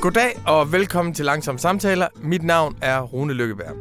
[0.00, 2.08] Goddag og velkommen til Langsom Samtaler.
[2.16, 3.76] Mit navn er Rune Lykkeberg.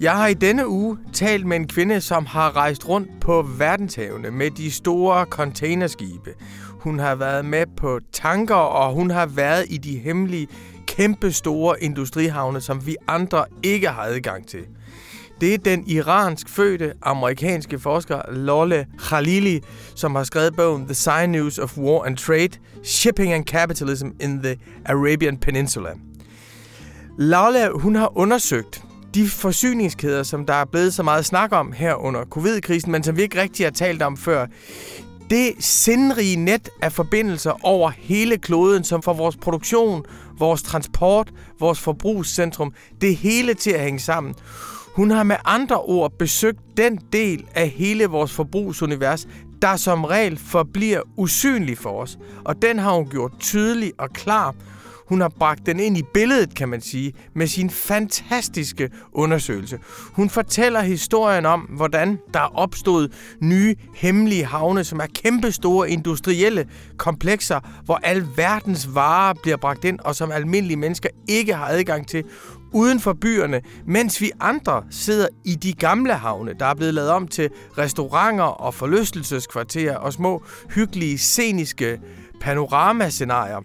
[0.00, 4.30] Jeg har i denne uge talt med en kvinde, som har rejst rundt på verdenshavene
[4.30, 6.30] med de store containerskibe.
[6.68, 10.48] Hun har været med på tanker, og hun har været i de hemmelige,
[10.86, 14.66] kæmpe store industrihavne, som vi andre ikke har adgang til.
[15.40, 19.60] Det er den iransk fødte amerikanske forsker Lolle Khalili,
[19.94, 22.50] som har skrevet bogen The Sign News of War and Trade,
[22.84, 25.90] Shipping and Capitalism in the Arabian Peninsula.
[27.18, 28.84] Lolle, hun har undersøgt
[29.14, 33.16] de forsyningskæder, som der er blevet så meget snak om her under covid-krisen, men som
[33.16, 34.46] vi ikke rigtig har talt om før.
[35.30, 40.04] Det sindrige net af forbindelser over hele kloden, som får vores produktion,
[40.38, 44.34] vores transport, vores forbrugscentrum, det hele til at hænge sammen.
[44.94, 49.28] Hun har med andre ord besøgt den del af hele vores forbrugsunivers,
[49.62, 52.18] der som regel forbliver usynlig for os.
[52.44, 54.54] Og den har hun gjort tydelig og klar.
[55.08, 59.78] Hun har bragt den ind i billedet, kan man sige, med sin fantastiske undersøgelse.
[60.12, 66.66] Hun fortæller historien om, hvordan der er opstået nye hemmelige havne, som er kæmpestore industrielle
[66.96, 72.08] komplekser, hvor al verdens varer bliver bragt ind, og som almindelige mennesker ikke har adgang
[72.08, 72.24] til,
[72.72, 77.10] uden for byerne, mens vi andre sidder i de gamle havne, der er blevet lavet
[77.10, 80.42] om til restauranter og forlystelseskvarterer og små,
[80.74, 82.00] hyggelige, sceniske
[82.40, 83.60] panoramascenarier.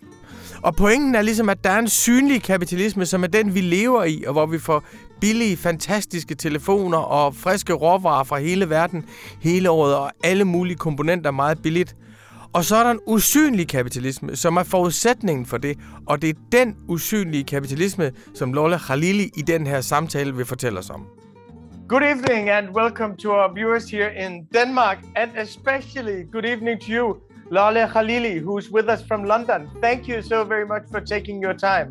[0.62, 4.04] Og pointen er ligesom, at der er en synlig kapitalisme, som er den, vi lever
[4.04, 4.84] i, og hvor vi får
[5.22, 9.06] billige, fantastiske telefoner og friske råvarer fra hele verden
[9.42, 11.96] hele året, og alle mulige komponenter meget billigt.
[12.56, 16.34] Og så er der en usynlig kapitalisme, som er forudsætningen for det, og det er
[16.52, 21.08] den usynlige kapitalisme, som Lola Khalili i den her samtale vil fortælle os om.
[21.88, 26.92] Good evening and welcome to our viewers here in Denmark and especially good evening to
[26.92, 27.18] you,
[27.52, 29.70] Lola Khalili, who's with us from London.
[29.82, 31.88] Thank you so very much for taking your time.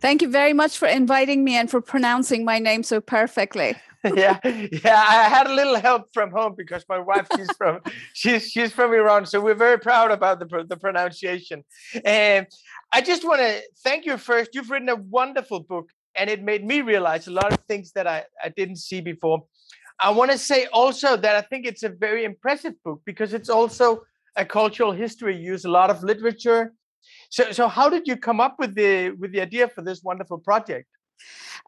[0.00, 3.74] Thank you very much for inviting me and for pronouncing my name so perfectly.
[4.04, 5.04] Yeah, yeah.
[5.08, 7.80] I had a little help from home because my wife she's from
[8.12, 11.64] she's she's from Iran, so we're very proud about the the pronunciation.
[12.04, 12.46] And
[12.92, 14.50] I just want to thank you first.
[14.54, 18.06] You've written a wonderful book, and it made me realize a lot of things that
[18.06, 19.44] I I didn't see before.
[20.00, 23.48] I want to say also that I think it's a very impressive book because it's
[23.48, 24.02] also
[24.36, 25.36] a cultural history.
[25.36, 26.72] You use a lot of literature.
[27.30, 30.38] So so how did you come up with the with the idea for this wonderful
[30.38, 30.88] project?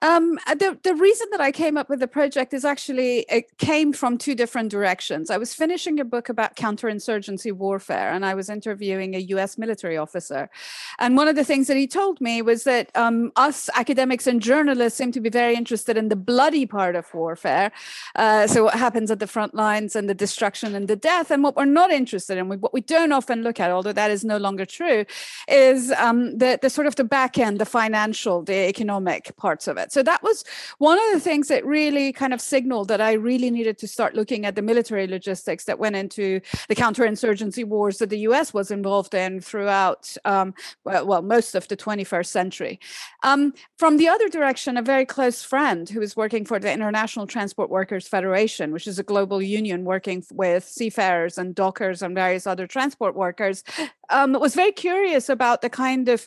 [0.03, 3.57] Um, uh, the, the reason that I came up with the project is actually it
[3.59, 5.31] came from two different directions.
[5.31, 9.57] I was finishing a book about counterinsurgency warfare, and I was interviewing a U.S.
[9.57, 10.51] military officer.
[10.99, 14.43] And one of the things that he told me was that um, us academics and
[14.43, 17.73] journalists seem to be very interested in the bloody part of warfare.
[18.15, 21.43] Uh, so what happens at the front lines and the destruction and the death, and
[21.43, 24.37] what we're not interested in, what we don't often look at, although that is no
[24.37, 25.07] longer true,
[25.49, 29.77] is um, the the sort of the back end, the financial, the economic parts of
[29.77, 29.93] it.
[29.93, 30.45] So that was
[30.79, 34.17] one of the things that really kind of signaled that I really needed to start
[34.17, 38.73] looking at the military logistics that went into the counterinsurgency wars that the US was
[38.73, 40.53] involved in throughout, um,
[40.85, 42.81] well, most of the 21st century.
[43.23, 47.27] Um, from the other direction, a very close friend who was working for the International
[47.29, 52.49] Transport Workers Federation, which is a global union working with seafarers and dockers and various
[52.49, 53.63] other transport workers,
[54.11, 56.27] um, was very curious about the kind of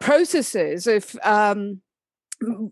[0.00, 1.80] processes of um,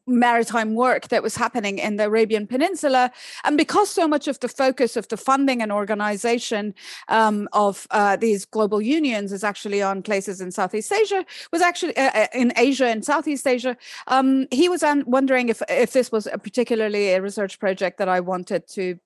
[0.06, 3.10] maritime work that was happening in the Arabian Peninsula.
[3.44, 6.74] And because so much of the focus of the funding and organization
[7.08, 11.96] um, of uh, these global unions is actually on places in Southeast Asia, was actually
[11.96, 16.26] uh, uh in Asia and Southeast Asia, um, he was wondering if, if this was
[16.26, 18.98] a particularly a research project that I wanted to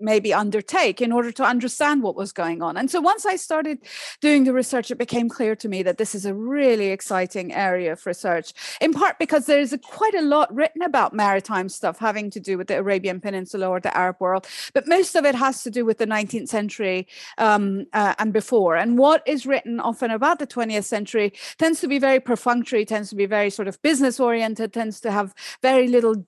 [0.00, 2.76] maybe undertake in order to understand what was going on.
[2.76, 3.78] And so once I started
[4.20, 7.92] doing the research, it became clear to me that this is a really exciting area
[7.92, 12.30] of research, in part because there's a, quite a lot written about maritime stuff having
[12.30, 15.62] to do with the Arabian Peninsula or the Arab world, but most of it has
[15.62, 17.06] to do with the 19th century
[17.38, 18.76] um, uh, and before.
[18.76, 23.10] And what is written often about the 20th century tends to be very perfunctory, tends
[23.10, 26.26] to be very sort of business oriented, tends to have very little,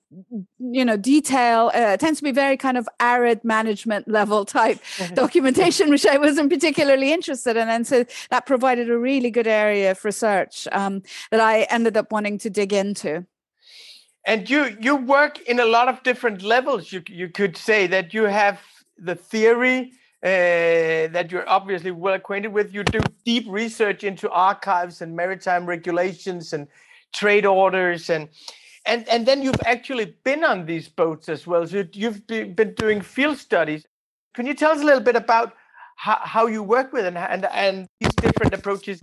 [0.59, 4.79] you know, detail, uh, tends to be very kind of arid management level type
[5.13, 7.69] documentation, which I wasn't particularly interested in.
[7.69, 12.11] And so that provided a really good area of research um, that I ended up
[12.11, 13.25] wanting to dig into.
[14.25, 16.93] And you you work in a lot of different levels.
[16.93, 18.59] You you could say that you have
[19.09, 19.79] the theory
[20.23, 22.71] uh, that you're obviously well acquainted with.
[22.71, 26.67] You do deep research into archives and maritime regulations and
[27.11, 28.29] trade orders and
[28.85, 31.67] and and then you've actually been on these boats as well.
[31.67, 33.85] So you've been doing field studies.
[34.33, 35.53] Can you tell us a little bit about
[35.97, 39.01] how, how you work with and, and and these different approaches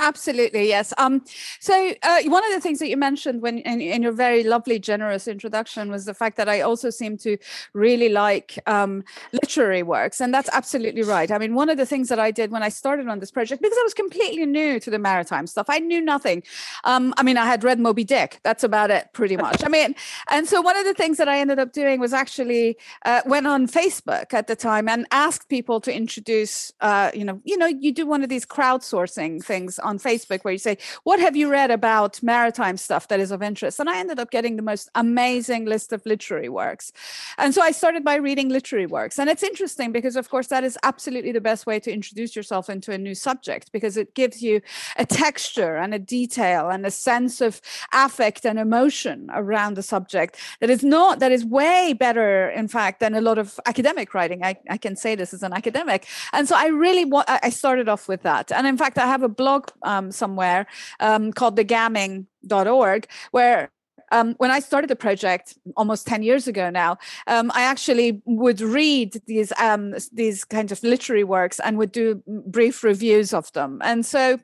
[0.00, 0.94] Absolutely, yes.
[0.96, 1.24] Um,
[1.58, 4.78] so uh, one of the things that you mentioned when in, in, your very lovely,
[4.78, 7.36] generous introduction was the fact that I also seem to
[7.72, 9.02] really like um,
[9.32, 11.32] literary works, and that's absolutely right.
[11.32, 13.60] I mean, one of the things that I did when I started on this project,
[13.60, 16.44] because I was completely new to the maritime stuff, I knew nothing.
[16.84, 18.38] Um, I mean, I had read Moby Dick.
[18.44, 19.64] That's about it, pretty much.
[19.64, 19.96] I mean,
[20.30, 23.48] and so one of the things that I ended up doing was actually uh, went
[23.48, 26.72] on Facebook at the time and asked people to introduce.
[26.80, 30.52] Uh, you know, you know, you do one of these crowdsourcing things on Facebook where
[30.52, 33.80] you say, What have you read about maritime stuff that is of interest?
[33.80, 36.92] And I ended up getting the most amazing list of literary works.
[37.38, 39.18] And so I started by reading literary works.
[39.18, 42.68] And it's interesting because, of course, that is absolutely the best way to introduce yourself
[42.70, 44.60] into a new subject because it gives you
[44.96, 47.60] a texture and a detail and a sense of
[47.92, 53.00] affect and emotion around the subject that is not, that is way better, in fact,
[53.00, 54.44] than a lot of academic writing.
[54.44, 56.06] I, I can say this as an academic.
[56.32, 58.52] And so I really want, I started off with that.
[58.52, 60.66] And in fact, I have a blog um, somewhere
[61.00, 63.70] um, called thegamming.org, where
[64.10, 68.60] um, when I started the project almost 10 years ago now, um, I actually would
[68.60, 73.80] read these um, these kinds of literary works and would do brief reviews of them.
[73.84, 74.38] And so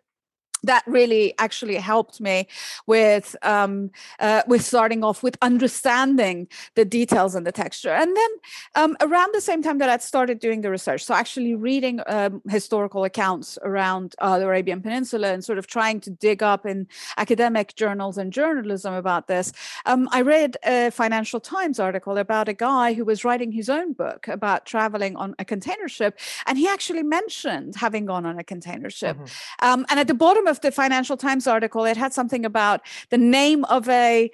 [0.66, 2.46] that really actually helped me
[2.86, 3.90] with um,
[4.20, 8.30] uh, with starting off with understanding the details and the texture and then
[8.74, 12.42] um, around the same time that i started doing the research so actually reading um,
[12.48, 16.86] historical accounts around uh, the arabian peninsula and sort of trying to dig up in
[17.16, 19.52] academic journals and journalism about this
[19.86, 23.92] um, i read a financial times article about a guy who was writing his own
[23.92, 28.44] book about traveling on a container ship and he actually mentioned having gone on a
[28.44, 29.24] container ship mm-hmm.
[29.64, 32.80] Um, and at the bottom of of the Financial Times article, it had something about
[33.10, 34.30] the name of a,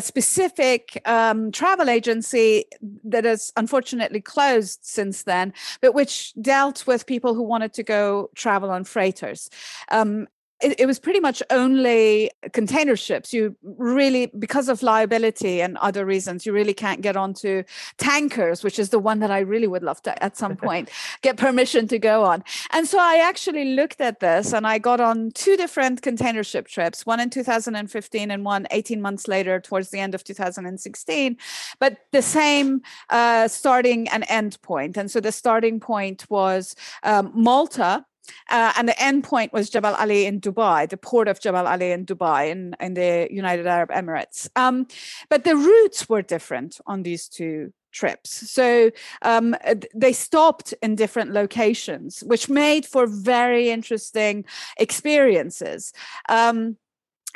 [0.00, 2.64] specific um, travel agency
[3.04, 8.30] that has unfortunately closed since then, but which dealt with people who wanted to go
[8.34, 9.50] travel on freighters.
[9.90, 10.26] Um,
[10.62, 13.32] it, it, was pretty much only container ships.
[13.32, 17.62] You really, because of liability and other reasons, you really can't get onto
[17.98, 20.90] tankers, which is the one that I really would love to at some point
[21.22, 22.44] get permission to go on.
[22.72, 26.68] And so I actually looked at this and I got on two different container ship
[26.68, 31.36] trips, one in 2015 and one 18 months later towards the end of 2016,
[31.78, 34.96] but the same uh, starting and end point.
[34.96, 38.04] And so the starting point was um, Malta
[38.50, 41.90] uh, and the end point was Jebel Ali in Dubai, the port of Jebel Ali
[41.92, 44.48] in Dubai in, in the United Arab Emirates.
[44.56, 44.86] Um,
[45.28, 48.50] but the routes were different on these two trips.
[48.50, 48.90] So
[49.22, 49.56] um,
[49.94, 54.44] they stopped in different locations, which made for very interesting
[54.78, 55.92] experiences.
[56.28, 56.76] Um,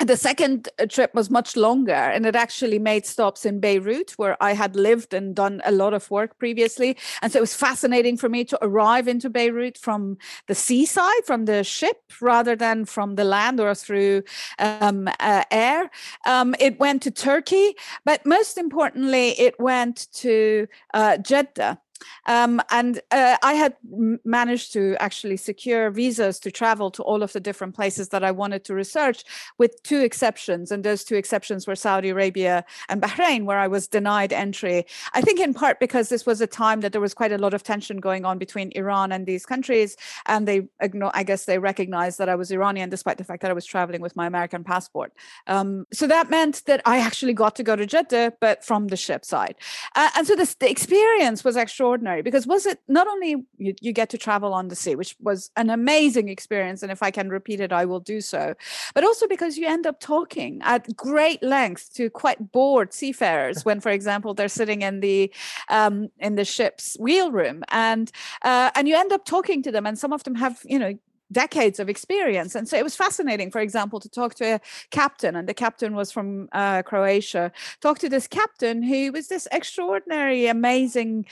[0.11, 4.41] the second uh, trip was much longer and it actually made stops in Beirut where
[4.41, 6.97] I had lived and done a lot of work previously.
[7.21, 10.17] And so it was fascinating for me to arrive into Beirut from
[10.47, 14.23] the seaside from the ship rather than from the land or through
[14.59, 15.89] um, uh, air.
[16.25, 21.79] Um, it went to Turkey but most importantly it went to uh, Jeddah
[22.25, 23.75] um, and uh, I had
[24.23, 28.31] managed to actually secure visas to travel to all of the different places that I
[28.31, 29.23] wanted to research,
[29.57, 30.71] with two exceptions.
[30.71, 34.85] And those two exceptions were Saudi Arabia and Bahrain, where I was denied entry.
[35.13, 37.53] I think in part because this was a time that there was quite a lot
[37.53, 39.95] of tension going on between Iran and these countries.
[40.25, 43.53] And they, I guess, they recognized that I was Iranian, despite the fact that I
[43.53, 45.13] was traveling with my American passport.
[45.47, 48.97] Um, so that meant that I actually got to go to Jeddah, but from the
[48.97, 49.55] ship side.
[49.95, 53.75] Uh, and so this, the experience was extraordinary extraordinary because was it not only you,
[53.79, 57.11] you, get to travel on the sea, which was an amazing experience, and if I
[57.11, 58.55] can repeat it, I will do so,
[58.95, 63.79] but also because you end up talking at great length to quite bored seafarers when,
[63.79, 65.31] for example, they're sitting in the
[65.69, 68.11] um, in the ship's wheel room, and
[68.41, 70.97] uh, and you end up talking to them, and some of them have you know
[71.31, 72.55] decades of experience.
[72.55, 74.61] And so it was fascinating, for example, to talk to a
[74.91, 77.51] captain, and the captain was from uh, Croatia.
[77.81, 81.25] Talk to this captain who was this extraordinary, amazing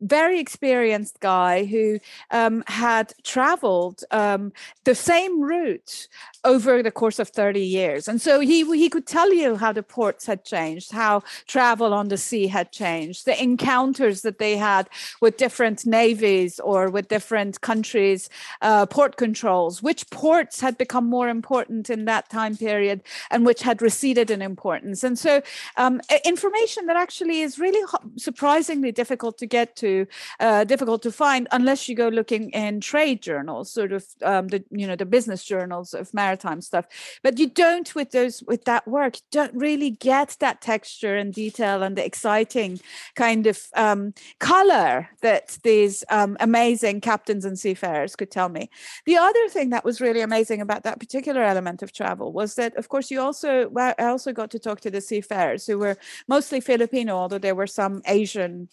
[0.00, 1.98] very experienced guy who
[2.30, 4.52] um, had traveled um,
[4.84, 6.08] the same route
[6.44, 8.08] over the course of 30 years.
[8.08, 12.08] And so he, he could tell you how the ports had changed, how travel on
[12.08, 14.88] the sea had changed, the encounters that they had
[15.20, 18.30] with different navies or with different countries,
[18.62, 23.62] uh, port controls, which ports had become more important in that time period and which
[23.62, 25.04] had receded in importance.
[25.04, 25.42] And so
[25.76, 27.82] um, information that actually is really
[28.16, 30.06] surprisingly difficult to get to to
[30.40, 34.64] uh, difficult to find unless you go looking in trade journals, sort of um, the
[34.70, 36.86] you know the business journals of maritime stuff.
[37.22, 39.14] But you don't with those with that work.
[39.30, 42.80] Don't really get that texture and detail and the exciting
[43.14, 48.70] kind of um, color that these um, amazing captains and seafarers could tell me.
[49.06, 52.76] The other thing that was really amazing about that particular element of travel was that,
[52.76, 55.96] of course, you also I also got to talk to the seafarers who were
[56.28, 58.68] mostly Filipino, although there were some Asian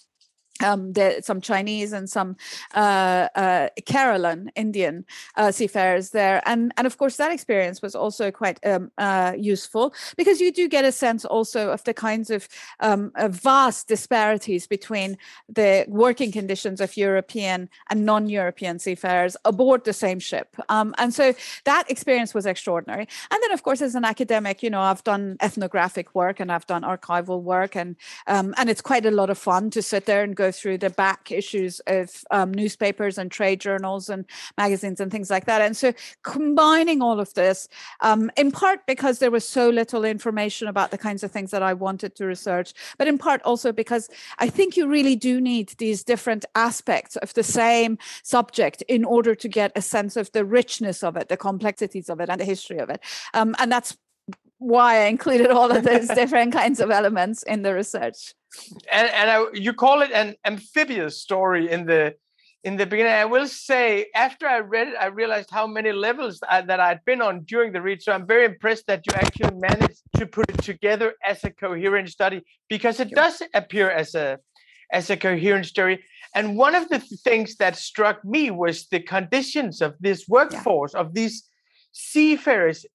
[0.61, 2.35] um, there some Chinese and some
[2.73, 3.69] uh, uh,
[4.55, 9.33] Indian uh, seafarers there, and and of course that experience was also quite um, uh,
[9.37, 12.47] useful because you do get a sense also of the kinds of
[12.79, 15.17] um, vast disparities between
[15.49, 21.33] the working conditions of European and non-European seafarers aboard the same ship, um, and so
[21.65, 23.07] that experience was extraordinary.
[23.31, 26.67] And then of course as an academic, you know I've done ethnographic work and I've
[26.67, 27.95] done archival work, and
[28.27, 30.89] um, and it's quite a lot of fun to sit there and go through the
[30.89, 34.25] back issues of um, newspapers and trade journals and
[34.57, 35.61] magazines and things like that.
[35.61, 37.67] And so combining all of this,
[38.01, 41.63] um, in part because there was so little information about the kinds of things that
[41.63, 45.69] I wanted to research, but in part also because I think you really do need
[45.77, 50.45] these different aspects of the same subject in order to get a sense of the
[50.45, 53.01] richness of it, the complexities of it, and the history of it.
[53.33, 53.97] Um, and that's
[54.59, 58.33] why I included all of those different kinds of elements in the research
[58.91, 62.15] and, and I, you call it an amphibious story in the
[62.63, 63.13] in the beginning.
[63.13, 67.05] I will say, after I read it, I realized how many levels I, that I'd
[67.05, 68.01] been on during the read.
[68.01, 72.09] So I'm very impressed that you actually managed to put it together as a coherent
[72.09, 74.39] study because it does appear as a
[74.91, 76.03] as a coherent story.
[76.33, 81.01] And one of the things that struck me was the conditions of this workforce yeah.
[81.01, 81.43] of these
[81.91, 82.85] seafarers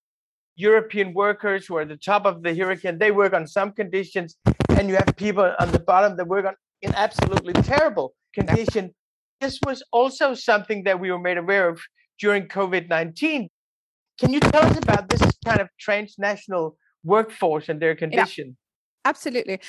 [0.57, 4.37] European workers who are at the top of the hurricane, they work on some conditions,
[4.71, 8.95] and you have people on the bottom that work on in absolutely terrible condition.
[9.41, 11.81] This was also something that we were made aware of
[12.19, 13.49] during COVID 19.
[14.19, 18.57] Can you tell us about this kind of transnational workforce and their condition?
[19.05, 19.61] Absolutely.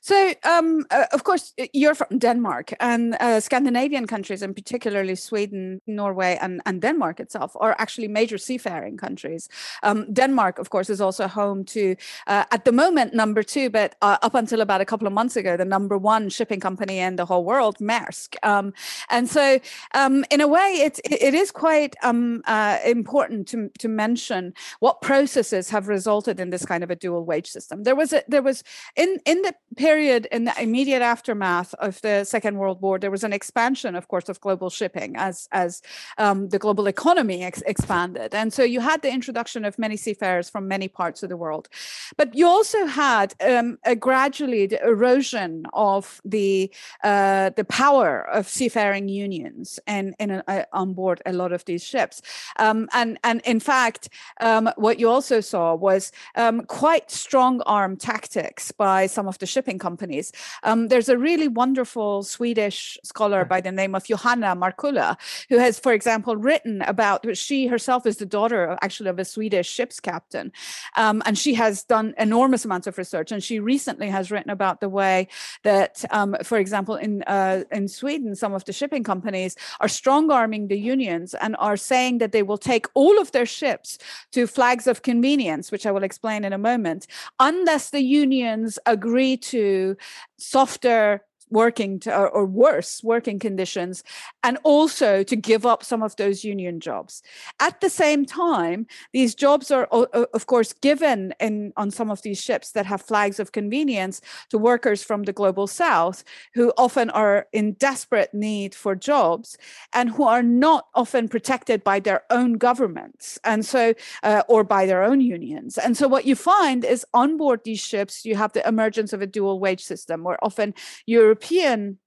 [0.00, 5.80] So, um, uh, of course, you're from Denmark, and uh, Scandinavian countries, and particularly Sweden,
[5.86, 9.48] Norway, and, and Denmark itself, are actually major seafaring countries.
[9.82, 11.96] Um, Denmark, of course, is also home to,
[12.28, 15.36] uh, at the moment, number two, but uh, up until about a couple of months
[15.36, 18.36] ago, the number one shipping company in the whole world, Maersk.
[18.44, 18.72] Um,
[19.10, 19.58] and so,
[19.94, 25.02] um, in a way, it, it is quite um, uh, important to, to mention what
[25.02, 27.82] processes have resulted in this kind of a dual wage system.
[27.82, 28.62] There was a, there was
[28.96, 33.24] in in the period in the immediate aftermath of the Second World War, there was
[33.24, 35.82] an expansion, of course, of global shipping as as
[36.18, 40.50] um, the global economy ex- expanded, and so you had the introduction of many seafarers
[40.50, 41.68] from many parts of the world,
[42.16, 46.72] but you also had um, gradually the erosion of the
[47.04, 51.84] uh, the power of seafaring unions and in, a, on board a lot of these
[51.84, 52.22] ships,
[52.58, 54.08] um, and and in fact,
[54.40, 59.46] um, what you also saw was um, quite strong arm tactics by some of the
[59.46, 60.32] shipping companies.
[60.62, 65.16] Um, there's a really wonderful Swedish scholar by the name of Johanna Markkula,
[65.48, 69.68] who has, for example, written about, she herself is the daughter actually of a Swedish
[69.68, 70.52] ship's captain.
[70.96, 73.32] Um, and she has done enormous amounts of research.
[73.32, 75.28] And she recently has written about the way
[75.62, 80.30] that, um, for example, in, uh, in Sweden, some of the shipping companies are strong
[80.30, 83.98] arming the unions and are saying that they will take all of their ships
[84.32, 87.06] to flags of convenience, which I will explain in a moment,
[87.38, 88.02] unless the
[88.48, 89.96] unions agree to
[90.38, 94.02] softer working to, or, or, worse working conditions
[94.42, 97.22] and also to give up some of those union jobs.
[97.60, 102.40] At the same time these jobs are of course given in on some of these
[102.40, 106.24] ships that have flags of convenience to workers from the global south
[106.54, 109.58] who often are in desperate need for jobs
[109.92, 114.86] and who are not often protected by their own governments and so uh, or by
[114.86, 115.78] their own unions.
[115.78, 119.22] And so what you find is on board these ships you have the emergence of
[119.22, 120.74] a dual wage system where often
[121.06, 121.98] Europe European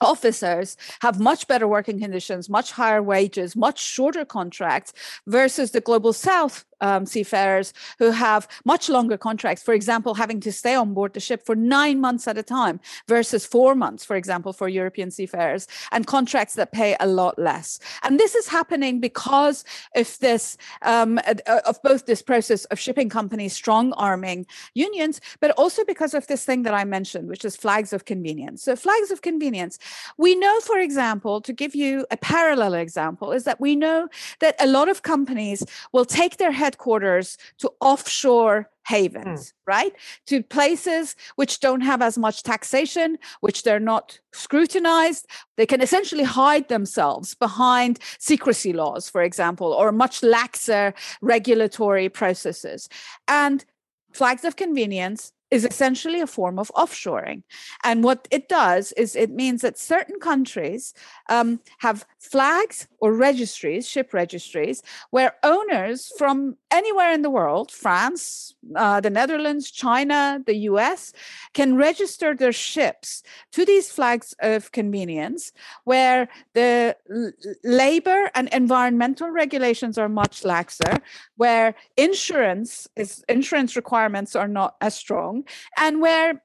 [0.00, 4.94] officers have much better working conditions, much higher wages, much shorter contracts
[5.26, 10.52] versus the global south um, seafarers who have much longer contracts, for example, having to
[10.52, 14.16] stay on board the ship for nine months at a time versus four months, for
[14.16, 17.78] example, for European seafarers, and contracts that pay a lot less.
[18.02, 23.08] And this is happening because of this, um, uh, of both this process of shipping
[23.08, 27.56] companies strong arming unions, but also because of this thing that I mentioned, which is
[27.56, 28.62] flags of convenience.
[28.62, 29.78] So, flags of convenience.
[30.16, 34.08] We know, for example, to give you a parallel example, is that we know
[34.40, 39.52] that a lot of companies will take their head headquarters to offshore havens, mm.
[39.66, 39.92] right?
[40.26, 45.26] To places which don't have as much taxation, which they're not scrutinized.
[45.56, 52.88] They can essentially hide themselves behind secrecy laws, for example, or much laxer regulatory processes.
[53.26, 53.64] And
[54.12, 57.42] flags of convenience is essentially a form of offshoring.
[57.82, 60.94] And what it does is it means that certain countries
[61.28, 68.54] um, have flags or registries, ship registries, where owners from anywhere in the world, France,
[68.76, 71.12] uh, the Netherlands, China, the US,
[71.52, 73.22] can register their ships
[73.52, 75.52] to these flags of convenience,
[75.84, 77.32] where the l-
[77.64, 81.00] labor and environmental regulations are much laxer,
[81.36, 85.44] where insurance is insurance requirements are not as strong,
[85.76, 86.42] and where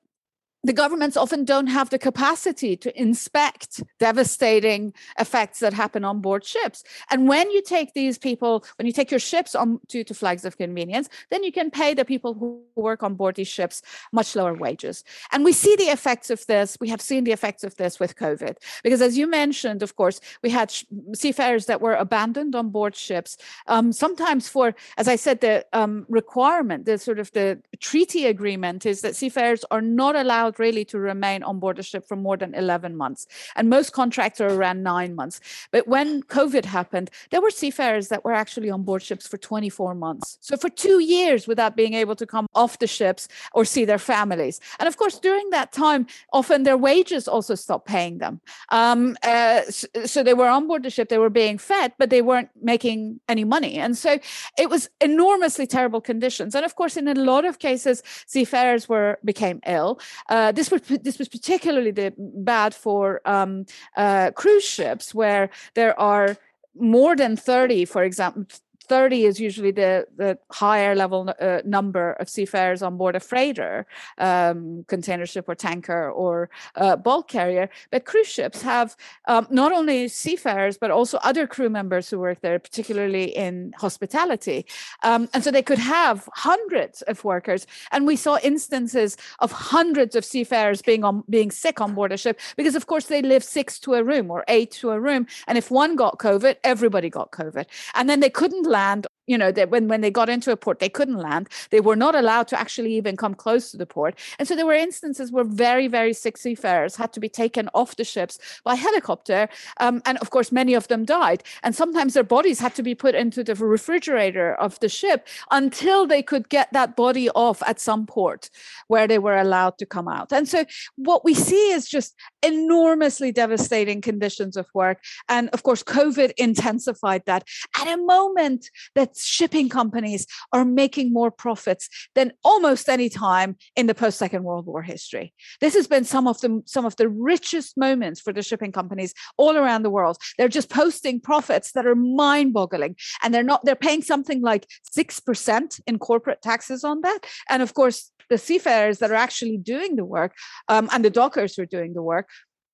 [0.65, 6.43] the governments often don't have the capacity to inspect devastating effects that happen on board
[6.43, 6.83] ships.
[7.11, 10.43] And when you take these people, when you take your ships on to, to flags
[10.43, 14.35] of convenience, then you can pay the people who work on board these ships much
[14.35, 15.03] lower wages.
[15.31, 16.77] And we see the effects of this.
[16.79, 18.57] We have seen the effects of this with COVID.
[18.83, 20.73] Because as you mentioned, of course, we had
[21.13, 26.07] seafarers that were abandoned on board ships, um, sometimes for, as I said, the um,
[26.09, 30.99] requirement, the sort of the treaty agreement is that seafarers are not allowed really to
[30.99, 33.27] remain on board a ship for more than 11 months.
[33.55, 35.39] And most contracts are around nine months.
[35.71, 39.95] But when COVID happened, there were seafarers that were actually on board ships for 24
[39.95, 40.37] months.
[40.41, 43.99] So for two years without being able to come off the ships or see their
[43.99, 44.59] families.
[44.79, 48.41] And of course, during that time, often their wages also stopped paying them.
[48.69, 49.61] Um, uh,
[50.05, 53.19] so they were on board the ship, they were being fed, but they weren't making
[53.27, 53.75] any money.
[53.75, 54.19] And so
[54.57, 56.55] it was enormously terrible conditions.
[56.55, 59.99] And of course, in a lot of cases, seafarers were became ill.
[60.29, 63.65] Uh, uh, this was this was particularly the, bad for um,
[63.97, 66.37] uh, cruise ships where there are
[66.75, 68.45] more than 30 for example
[68.85, 73.85] 30 is usually the, the higher level uh, number of seafarers on board a freighter,
[74.17, 77.69] um, container ship or tanker or uh, bulk carrier.
[77.91, 78.95] But cruise ships have
[79.27, 84.65] um, not only seafarers, but also other crew members who work there, particularly in hospitality.
[85.03, 87.67] Um, and so they could have hundreds of workers.
[87.91, 92.17] And we saw instances of hundreds of seafarers being on being sick on board a
[92.17, 95.27] ship because, of course, they live six to a room or eight to a room.
[95.47, 97.65] And if one got COVID, everybody got COVID.
[97.93, 100.79] And then they couldn't land you know that when, when they got into a port
[100.79, 101.49] they couldn't land.
[101.69, 104.17] They were not allowed to actually even come close to the port.
[104.39, 107.95] And so there were instances where very very sick seafarers had to be taken off
[107.95, 111.43] the ships by helicopter um, and of course many of them died.
[111.63, 116.05] And sometimes their bodies had to be put into the refrigerator of the ship until
[116.05, 118.49] they could get that body off at some port
[118.87, 120.31] where they were allowed to come out.
[120.31, 124.99] And so what we see is just enormously devastating conditions of work.
[125.29, 127.43] And of course covid intensified that.
[127.79, 133.87] At a moment that shipping companies are making more profits than almost any time in
[133.87, 135.33] the post Second World War history.
[135.61, 139.13] This has been some of the some of the richest moments for the shipping companies
[139.37, 140.17] all around the world.
[140.37, 143.63] They're just posting profits that are mind-boggling, and they're not.
[143.63, 148.37] They're paying something like six percent in corporate taxes on that, and of course the
[148.37, 150.33] seafarers that are actually doing the work
[150.67, 152.27] um, and the dockers who are doing the work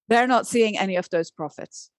[0.07, 1.89] they're not seeing any of those profits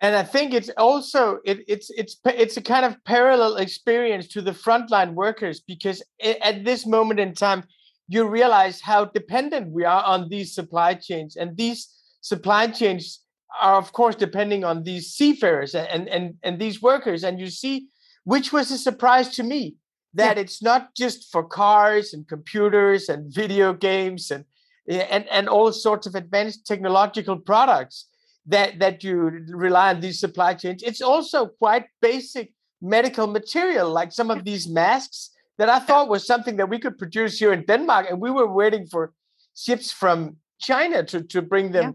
[0.00, 4.42] and I think it's also it, it's it's it's a kind of parallel experience to
[4.42, 7.64] the frontline workers because at this moment in time,
[8.08, 11.88] you realize how dependent we are on these supply chains, and these
[12.20, 13.20] supply chains
[13.58, 17.24] are of course depending on these seafarers and and and these workers.
[17.24, 17.88] And you see,
[18.24, 19.76] which was a surprise to me
[20.12, 20.42] that yeah.
[20.42, 24.44] it's not just for cars and computers and video games and
[24.90, 28.08] eh, and and all sorts of advanced technological products
[28.46, 30.82] that that you rely on these supply chains.
[30.82, 36.26] It's also quite basic medical material, like some of these masks that I thought was
[36.26, 39.12] something that we could produce here in Denmark, and we were waiting for
[39.54, 41.84] ships from China to, to bring them.
[41.84, 41.92] Yeah.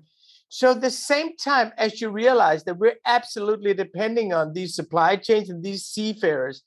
[0.49, 5.49] So the same time as you realize that we're absolutely depending on these supply chains
[5.49, 6.63] and these seafarers,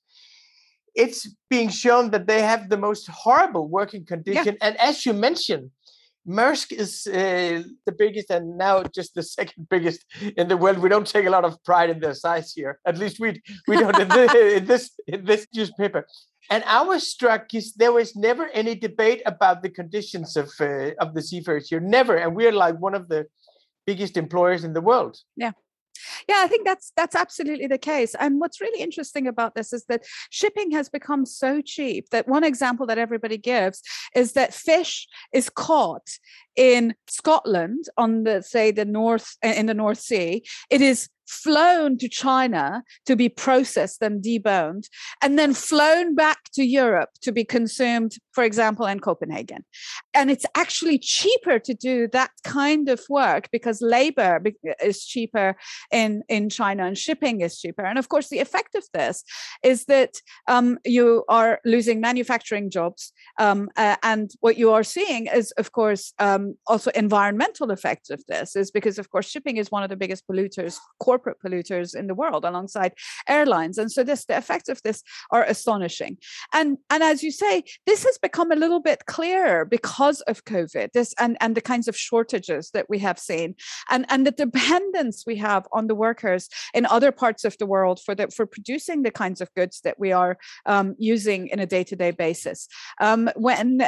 [0.94, 4.57] it's being shown that they have the most horrible working condition.
[4.61, 4.68] Yeah.
[4.68, 5.70] And as you mentioned,
[6.27, 10.05] Maersk is uh, the biggest and now just the second biggest
[10.37, 10.79] in the world.
[10.79, 12.81] We don't take a lot of pride in their size here.
[12.87, 16.07] At least we we don't in, the, in this in this newspaper.
[16.51, 20.91] And I was struck is there was never any debate about the conditions of uh,
[21.01, 21.81] of the seafarers here.
[21.81, 23.27] Never, and we're like one of the
[23.87, 25.19] biggest employers in the world.
[25.37, 25.53] Yeah.
[26.29, 28.14] Yeah, I think that's that's absolutely the case.
[28.19, 32.45] And what's really interesting about this is that shipping has become so cheap that one
[32.45, 33.83] example that everybody gives
[34.14, 36.19] is that fish is caught
[36.57, 40.43] in Scotland on the say the north in the North Sea.
[40.71, 44.88] It is flown to China to be processed and deboned,
[45.23, 49.64] and then flown back to Europe to be consumed, for example, in Copenhagen.
[50.14, 54.42] And it's actually cheaper to do that kind of work because labor
[54.83, 55.57] is cheaper
[55.90, 57.85] in, in China and shipping is cheaper.
[57.85, 59.24] And of course, the effect of this
[59.62, 63.12] is that um, you are losing manufacturing jobs.
[63.38, 68.22] Um, uh, and what you are seeing is, of course, um, also environmental effects of
[68.29, 72.07] this, is because, of course, shipping is one of the biggest polluters, corporate polluters in
[72.07, 72.92] the world, alongside
[73.29, 73.79] airlines.
[73.79, 76.18] And so this the effects of this are astonishing.
[76.53, 80.93] And and as you say, this has become a little bit clearer because of COVID.
[80.93, 83.55] This and and the kinds of shortages that we have seen,
[83.90, 88.01] and and the dependence we have on the workers in other parts of the world
[88.05, 91.67] for the for producing the kinds of goods that we are um, using in a
[91.67, 92.69] day to day basis.
[93.01, 93.81] Um, when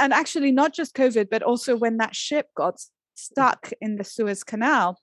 [0.00, 2.80] and actually not just COVID, but also when that ship got
[3.14, 4.98] stuck in the Suez Canal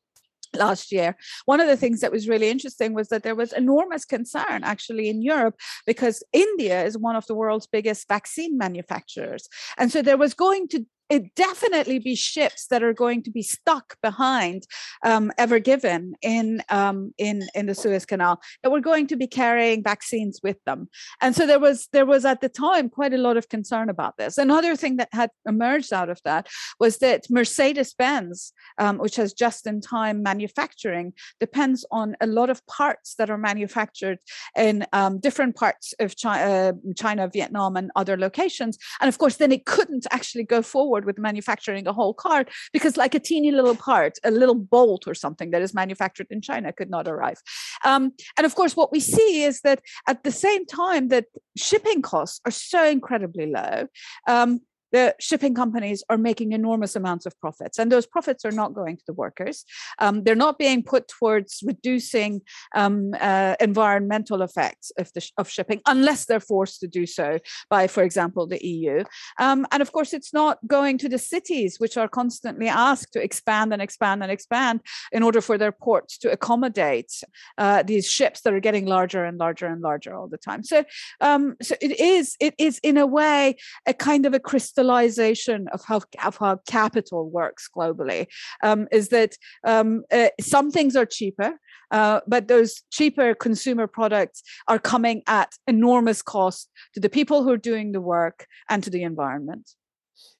[0.53, 1.15] last year.
[1.45, 5.09] One of the things that was really interesting was that there was enormous concern actually
[5.09, 9.47] in Europe because India is one of the world's biggest vaccine manufacturers.
[9.77, 13.43] And so there was going to it definitely be ships that are going to be
[13.43, 14.63] stuck behind
[15.03, 19.27] um, Ever Given in um, in in the Suez Canal that were going to be
[19.27, 20.87] carrying vaccines with them,
[21.21, 24.15] and so there was there was at the time quite a lot of concern about
[24.17, 24.37] this.
[24.37, 26.47] Another thing that had emerged out of that
[26.79, 33.15] was that Mercedes Benz, um, which has just-in-time manufacturing, depends on a lot of parts
[33.15, 34.19] that are manufactured
[34.55, 39.35] in um, different parts of China, uh, China, Vietnam, and other locations, and of course,
[39.35, 43.19] then it couldn't actually go forward forward with manufacturing a whole car because like a
[43.19, 47.07] teeny little part a little bolt or something that is manufactured in china could not
[47.07, 47.39] arrive.
[47.85, 51.25] Um, and of course what we see is that at the same time that
[51.57, 53.87] shipping costs are so incredibly low
[54.27, 58.73] um, the shipping companies are making enormous amounts of profits, and those profits are not
[58.73, 59.65] going to the workers.
[59.99, 62.41] Um, they're not being put towards reducing
[62.75, 67.87] um, uh, environmental effects of, the, of shipping, unless they're forced to do so by,
[67.87, 69.03] for example, the EU.
[69.39, 73.23] Um, and of course, it's not going to the cities, which are constantly asked to
[73.23, 77.11] expand and expand and expand in order for their ports to accommodate
[77.57, 80.63] uh, these ships that are getting larger and larger and larger all the time.
[80.63, 80.83] So,
[81.19, 85.67] um, so it is it is in a way a kind of a crystal crystallization
[85.69, 88.27] of how, of how capital works globally
[88.63, 91.53] um, is that um, uh, some things are cheaper,
[91.91, 97.51] uh, but those cheaper consumer products are coming at enormous cost to the people who
[97.51, 99.69] are doing the work and to the environment.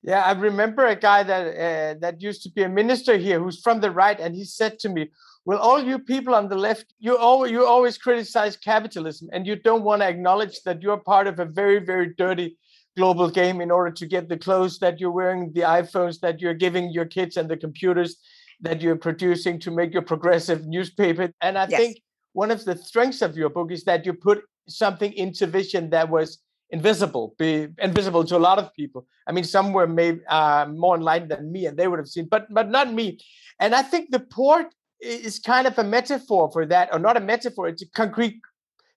[0.04, 3.62] Yeah, I remember a guy that uh, that used to be a minister here who's
[3.62, 5.12] from the right, and he said to me,
[5.46, 9.56] "Well, all you people on the left, you always you always criticize capitalism, and you
[9.56, 12.58] don't want to acknowledge that you're part of a very very dirty
[12.98, 16.54] global game in order to get the clothes that you're wearing, the iPhones that you're
[16.54, 18.18] giving your kids, and the computers
[18.62, 21.32] that you're producing to make your progressive newspaper.
[21.42, 21.80] And I yes.
[21.80, 22.02] think
[22.34, 26.10] one of the strengths of your book is that you put something into vision that
[26.10, 29.06] was invisible, be invisible to a lot of people.
[29.28, 32.28] I mean, some were maybe uh, more enlightened than me, and they would have seen,
[32.30, 33.20] but but not me.
[33.60, 34.68] And I think the port
[35.02, 37.68] is kind of a metaphor for that, or not a metaphor.
[37.68, 38.40] It's a concrete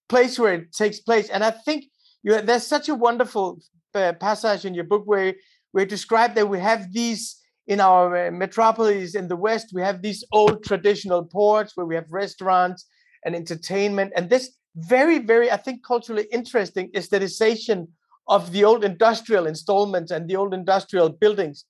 [0.09, 1.30] place where it takes place.
[1.30, 1.87] And I think
[2.22, 3.61] you, there's such a wonderful
[3.94, 5.35] passage in your book where
[5.74, 10.02] you describe that we have these in our uh, metropolis in the west we have
[10.02, 12.87] these old traditional ports where we have restaurants
[13.24, 14.12] and entertainment.
[14.16, 17.87] And this very very i think culturally interesting aestheticization
[18.26, 21.64] of the old industrial installments and the old industrial buildings.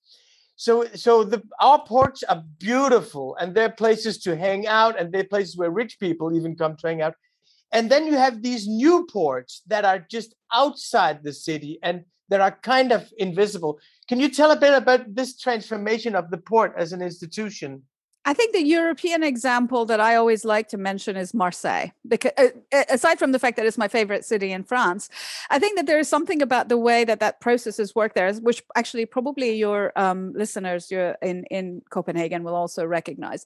[0.57, 5.25] So so the our ports are beautiful and they're places to hang out and they're
[5.25, 7.15] places where rich people even come to hang out.
[7.73, 12.41] And then you have these new ports that are just outside the city and that
[12.41, 13.79] are kind of invisible.
[14.09, 17.83] Can you tell a bit about this transformation of the port as an institution?
[18.27, 21.89] I think the European example that I always like to mention is Marseille.
[22.09, 25.11] Because uh, aside from the fact that it's my favorite city in France,
[25.51, 28.63] I think that there is something about the way that that processes work there, which
[28.77, 33.45] actually probably your um, listeners in in Copenhagen will also recognize.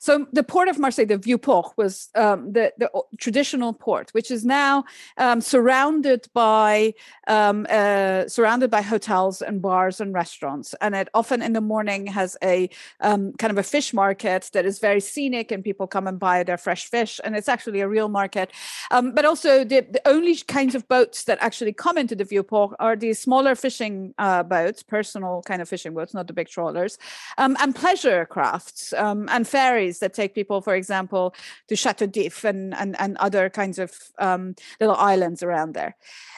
[0.00, 4.30] So the port of Marseille, the Vieux Port, was um, the the traditional port, which
[4.30, 4.84] is now
[5.18, 6.94] um, surrounded by
[7.28, 12.08] um, uh, surrounded by hotels and bars and restaurants, and it often in the morning
[12.08, 12.68] has a
[13.00, 16.18] um, kind of a fish market market that is very scenic and people come and
[16.18, 18.50] buy their fresh fish and it's actually a real market.
[18.90, 22.42] Um, but also the, the, only kinds of boats that actually come into the Vieux
[22.42, 26.48] Port are these smaller fishing uh, boats personal kind of fishing boats not the big
[26.48, 26.98] trawlers
[27.38, 31.34] um, and pleasure crafts um, and ferries that take people for example
[31.68, 35.96] to chateau d'if and, and, and other kinds of um, little islands around there.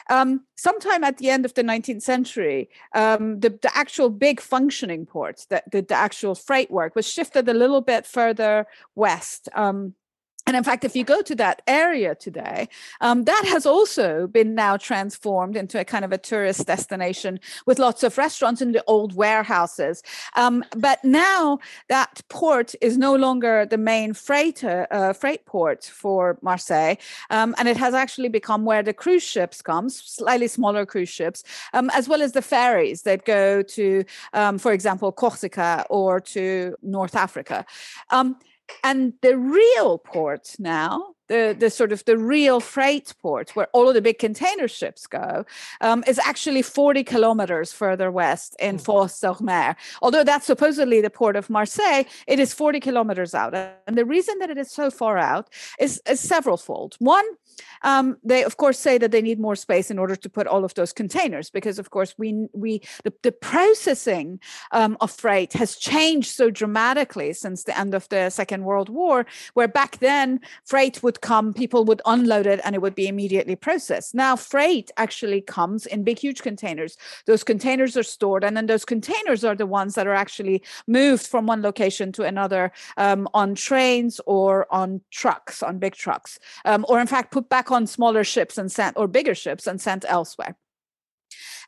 [0.09, 5.05] Um, sometime at the end of the 19th century, um, the, the actual big functioning
[5.05, 9.49] port, the, the, the, actual freight work was shifted a little bit further west.
[9.53, 9.93] Um,
[10.49, 12.69] and in fact, if you go to that area today,
[13.01, 17.77] um, that has also been now transformed into a kind of a tourist destination with
[17.77, 20.01] lots of restaurants and the old warehouses.
[20.35, 26.39] Um, but now that port is no longer the main freighter, uh, freight port for
[26.41, 26.95] Marseille,
[27.29, 31.43] um, and it has actually become where the cruise ships come, slightly smaller cruise ships,
[31.73, 36.75] um, as well as the ferries that go to, um, for example, Corsica or to
[36.81, 37.67] North Africa.
[38.83, 43.87] And the real port now the, the sort of the real freight port where all
[43.87, 45.45] of the big container ships go
[45.79, 48.81] um, is actually 40 kilometers further west in mm.
[48.81, 49.77] Fos-sur-Mer.
[50.01, 53.53] Although that's supposedly the port of Marseille, it is 40 kilometers out.
[53.53, 56.95] And the reason that it is so far out is, is several fold.
[56.99, 57.25] One,
[57.83, 60.63] um, they of course say that they need more space in order to put all
[60.65, 64.39] of those containers because of course we we the, the processing
[64.71, 69.25] um, of freight has changed so dramatically since the end of the second world war
[69.53, 73.55] where back then freight would come people would unload it and it would be immediately
[73.55, 74.15] processed.
[74.15, 76.97] Now freight actually comes in big huge containers.
[77.25, 81.25] Those containers are stored and then those containers are the ones that are actually moved
[81.27, 86.39] from one location to another um, on trains or on trucks on big trucks.
[86.65, 89.81] Um, or in fact put back on smaller ships and sent or bigger ships and
[89.81, 90.55] sent elsewhere.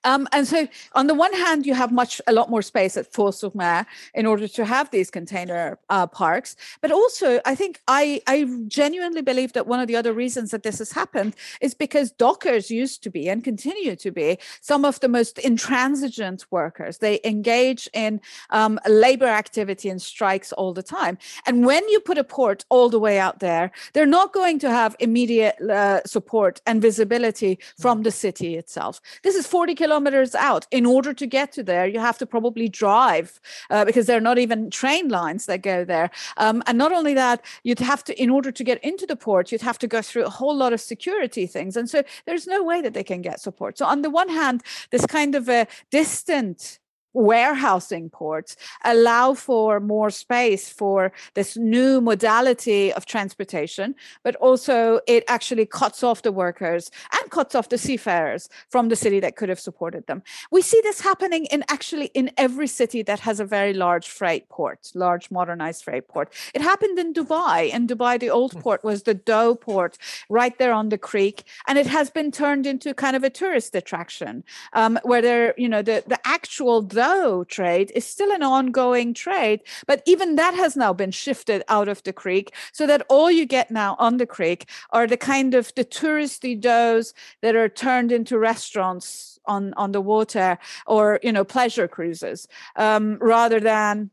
[0.04, 3.12] Um, and so, on the one hand, you have much a lot more space at
[3.14, 6.56] Fos-sur-Mer in order to have these container uh, parks.
[6.82, 10.64] But also, I think I I genuinely believe that one of the other reasons that
[10.64, 15.00] this has happened is because dockers used to be and continue to be some of
[15.00, 16.98] the most intransigent workers.
[16.98, 21.18] They engage in um, labor activity and strikes all the time.
[21.46, 24.70] And when you put a port all the way out there, they're not going to
[24.70, 29.00] have immediate uh, support and visibility from the city itself.
[29.24, 30.66] This is 40 kilometers kilometers out.
[30.72, 34.28] In order to get to there, you have to probably drive uh, because there are
[34.32, 36.10] not even train lines that go there.
[36.38, 39.52] Um, and not only that, you'd have to, in order to get into the port,
[39.52, 41.76] you'd have to go through a whole lot of security things.
[41.76, 43.78] And so there's no way that they can get support.
[43.78, 46.80] So, on the one hand, this kind of a distant
[47.14, 55.24] warehousing ports allow for more space for this new modality of transportation, but also it
[55.28, 59.50] actually cuts off the workers and cuts off the seafarers from the city that could
[59.50, 60.22] have supported them.
[60.52, 64.48] We see this happening in actually in every city that has a very large freight
[64.50, 66.32] port, large modernized freight port.
[66.54, 67.74] It happened in Dubai.
[67.74, 68.60] In Dubai, the old hmm.
[68.60, 69.98] port was the dhow port
[70.30, 73.74] right there on the creek, and it has been turned into kind of a tourist
[73.76, 79.14] attraction um, where there, you know, the, the actual though trade is still an ongoing
[79.14, 83.32] trade, but even that has now been shifted out of the creek so that all
[83.32, 87.70] you get now on the creek are the kind of the touristy dhows that are
[87.70, 94.12] turned into restaurants on on the water or you know pleasure cruises um, rather than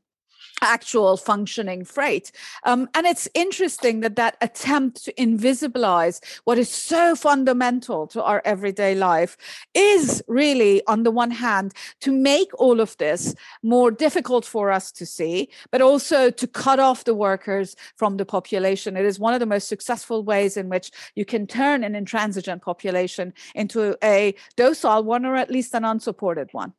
[0.62, 2.33] actual functioning freight.
[2.64, 8.42] Um, and it's interesting that that attempt to invisibilize what is so fundamental to our
[8.44, 9.37] everyday life
[9.75, 14.90] is really, on the one hand, to make all of this more difficult for us
[14.92, 18.97] to see, but also to cut off the workers from the population.
[18.97, 22.62] It is one of the most successful ways in which you can turn an intransigent
[22.62, 26.73] population into a docile one or at least an unsupported one.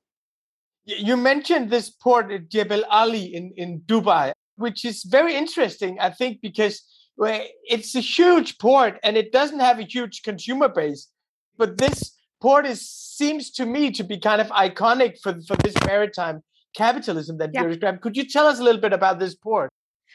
[0.86, 6.10] You mentioned this port at Jebel Ali in, in Dubai, which is very interesting, I
[6.10, 6.84] think, because
[7.18, 11.08] it's a huge port and it doesn't have a huge consumer base.
[11.58, 15.76] But this port is seems to me to be kind of iconic for, for this
[15.86, 16.42] maritime
[16.76, 17.63] capitalism that yeah.
[17.63, 18.02] you described.
[18.02, 19.70] Could you tell us a little bit about this port?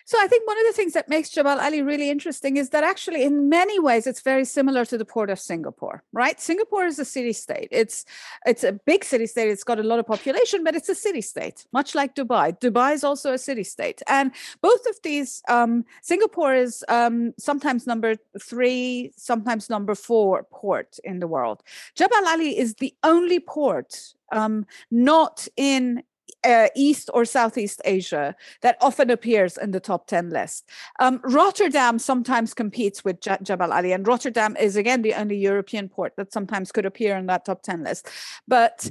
[0.07, 2.85] So I think one of the things that makes Jebel Ali really interesting is that
[2.85, 6.39] actually in many ways it's very similar to the port of Singapore, right?
[6.39, 7.69] Singapore is a city state.
[7.71, 8.05] It's
[8.45, 9.49] it's a big city state.
[9.49, 12.59] It's got a lot of population, but it's a city state, much like Dubai.
[12.61, 17.87] Dubai is also a city state, and both of these, um, Singapore is um, sometimes
[17.87, 21.63] number three, sometimes number four port in the world.
[21.95, 26.03] Jebel Ali is the only port um, not in
[26.45, 30.69] uh, East or Southeast Asia that often appears in the top 10 list.
[31.01, 35.89] Um, Rotterdam sometimes competes with J- Jebel Ali, and Rotterdam is again the only European
[35.89, 38.09] port that sometimes could appear in that top 10 list.
[38.47, 38.91] But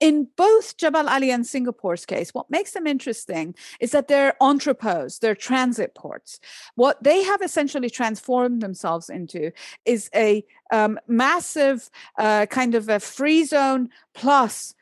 [0.00, 5.20] in both Jebel Ali and Singapore's case, what makes them interesting is that they're entrepôts,
[5.20, 6.40] they're transit ports.
[6.74, 9.52] What they have essentially transformed themselves into
[9.84, 14.74] is a um, massive uh, kind of a free zone plus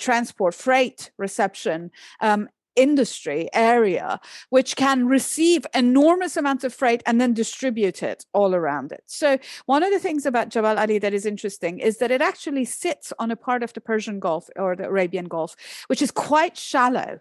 [0.00, 7.34] transport, freight reception um, industry area, which can receive enormous amounts of freight and then
[7.34, 9.02] distribute it all around it.
[9.06, 12.64] So, one of the things about Jebel Ali that is interesting is that it actually
[12.64, 15.56] sits on a part of the Persian Gulf or the Arabian Gulf,
[15.88, 17.20] which is quite shallow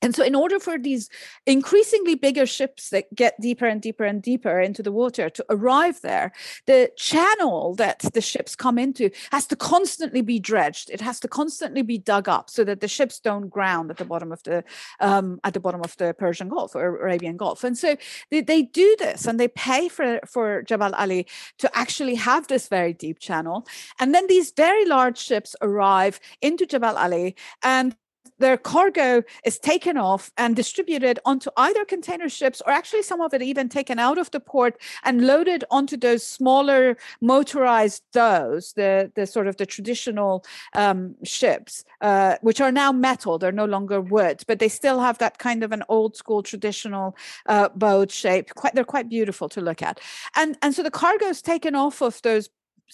[0.00, 1.08] and so, in order for these
[1.44, 6.00] increasingly bigger ships that get deeper and deeper and deeper into the water to arrive
[6.02, 6.32] there,
[6.66, 10.88] the channel that the ships come into has to constantly be dredged.
[10.90, 14.04] It has to constantly be dug up so that the ships don't ground at the
[14.04, 14.62] bottom of the
[15.00, 17.64] um, at the bottom of the Persian Gulf or Arabian Gulf.
[17.64, 17.96] And so
[18.30, 21.26] they, they do this, and they pay for for Jebel Ali
[21.58, 23.66] to actually have this very deep channel.
[23.98, 27.34] And then these very large ships arrive into Jebel Ali,
[27.64, 27.96] and
[28.38, 33.34] their cargo is taken off and distributed onto either container ships or actually some of
[33.34, 39.10] it even taken out of the port and loaded onto those smaller motorized dhows the
[39.14, 44.00] the sort of the traditional um, ships uh, which are now metal they're no longer
[44.00, 48.54] wood but they still have that kind of an old school traditional uh, boat shape.
[48.54, 50.00] Quite they're quite beautiful to look at.
[50.36, 52.48] And and so the cargo is taken off of those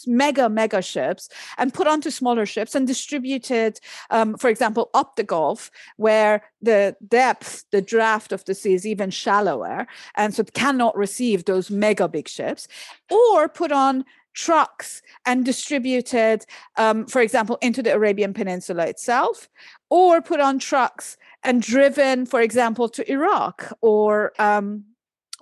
[0.06, 1.28] mega mega ships
[1.58, 3.78] and put onto smaller ships and distributed
[4.10, 8.86] um, for example up the gulf where the depth the draft of the sea is
[8.86, 12.68] even shallower and so it cannot receive those mega big ships
[13.10, 14.04] or put on
[14.34, 16.44] trucks and distributed
[16.76, 19.48] um, for example into the arabian peninsula itself
[19.90, 24.84] or put on trucks and driven for example to iraq or um,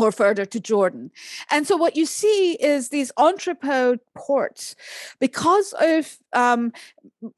[0.03, 1.11] or further to Jordan.
[1.51, 4.77] And so what you see is these entrepot ports,
[5.21, 6.73] because of, um,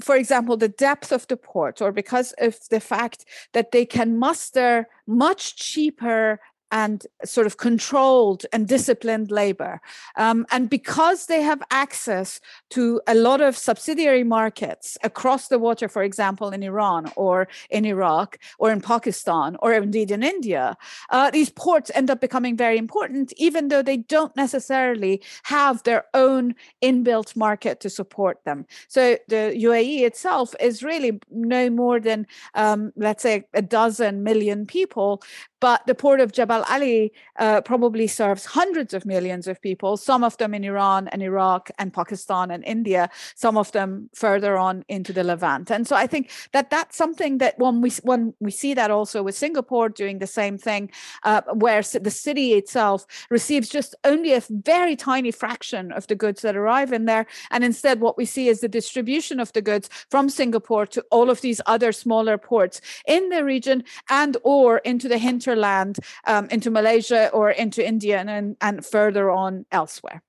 [0.01, 4.19] for example, the depth of the port, or because of the fact that they can
[4.19, 6.41] muster much cheaper
[6.75, 9.81] and sort of controlled and disciplined labor.
[10.17, 15.89] Um, and because they have access to a lot of subsidiary markets across the water,
[15.89, 20.77] for example, in Iran or in Iraq or in Pakistan or indeed in India,
[21.11, 26.05] uh, these ports end up becoming very important, even though they don't necessarily have their
[26.13, 28.67] own inbuilt market to support them.
[28.89, 34.67] So the UAE itself is really no more than, um, let's say, a dozen million
[34.67, 35.23] people,
[35.65, 40.23] but the port of Jebel Ali uh, probably serves hundreds of millions of people, some
[40.23, 44.85] of them in Iran and Iraq and Pakistan and India, some of them further on
[44.89, 45.71] into the Levant.
[45.71, 49.23] And so I think that that's something that when we when we see that also
[49.23, 50.91] with Singapore doing the same thing,
[51.23, 56.43] uh, where the city itself receives just only a very tiny fraction of the goods
[56.43, 59.89] that arrive in there, and instead what we see is the distribution of the goods
[60.11, 65.09] from Singapore to all of these other smaller ports in the region and or into
[65.09, 70.23] the hinter hinterland um, into Malaysia or into India and, and further on elsewhere.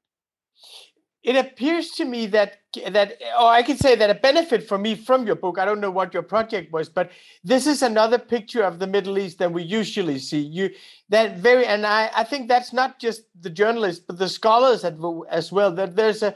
[1.23, 2.59] It appears to me that
[2.91, 5.57] that, or I can say that a benefit for me from your book.
[5.57, 7.09] I don't know what your project was, but
[7.43, 10.41] this is another picture of the Middle East than we usually see.
[10.41, 10.69] You
[11.09, 15.51] that very, and I, I think that's not just the journalists, but the scholars as
[15.51, 15.71] well.
[15.71, 16.35] That there's a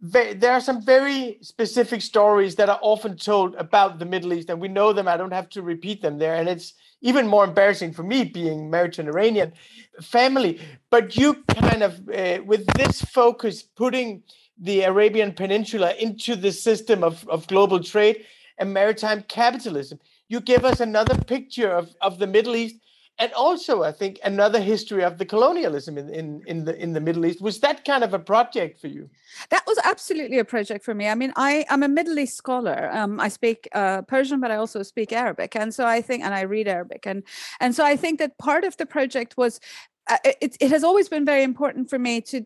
[0.00, 4.60] there are some very specific stories that are often told about the Middle East, and
[4.60, 5.08] we know them.
[5.08, 8.70] I don't have to repeat them there, and it's even more embarrassing for me being
[8.70, 9.52] married to an Iranian
[10.00, 10.60] family.
[10.90, 14.22] But you kind of, uh, with this focus, putting
[14.60, 18.24] the Arabian Peninsula into the system of, of global trade
[18.58, 22.76] and maritime capitalism, you give us another picture of, of the Middle East
[23.18, 27.00] and also I think another history of the colonialism in, in, in the in the
[27.00, 27.40] Middle East.
[27.40, 29.10] Was that kind of a project for you?
[29.50, 31.08] That was absolutely a project for me.
[31.08, 32.90] I mean, I am a Middle East scholar.
[32.92, 36.34] Um, I speak uh, Persian, but I also speak Arabic, and so I think, and
[36.34, 37.22] I read Arabic, and
[37.60, 39.60] and so I think that part of the project was
[40.08, 42.42] uh, it, it, has always been very important for me to